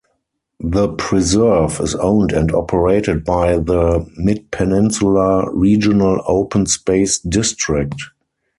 [0.63, 7.93] The preserve is owned and operated by the Midpeninsula Regional Open Space District.